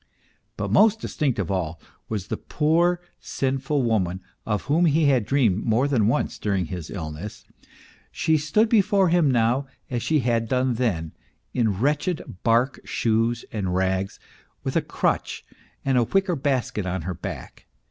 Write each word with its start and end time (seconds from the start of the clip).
But 0.57 0.71
most 0.71 0.99
distinct 0.99 1.37
of 1.37 1.51
all 1.51 1.79
was 2.09 2.29
the 2.29 2.37
poor, 2.37 3.01
sinful 3.19 3.83
woman 3.83 4.21
of 4.47 4.63
whom 4.63 4.85
he 4.85 5.05
had 5.05 5.27
dreamed 5.27 5.63
more 5.63 5.87
than 5.87 6.07
once 6.07 6.39
during 6.39 6.65
his 6.65 6.89
illness 6.89 7.45
she 8.11 8.35
stood 8.35 8.67
before 8.67 9.09
him 9.09 9.29
now 9.29 9.67
as 9.91 10.01
she 10.01 10.21
had 10.21 10.49
done 10.49 10.73
then, 10.73 11.11
in 11.53 11.79
wretched 11.79 12.23
bark 12.41 12.79
shoes 12.83 13.45
and 13.51 13.75
rags, 13.75 14.19
with 14.63 14.75
a 14.75 14.81
crutch 14.81 15.45
and 15.85 15.99
a 15.99 16.03
wicker 16.05 16.35
basket 16.35 16.87
on 16.87 17.03
her 17.03 17.13
back. 17.13 17.67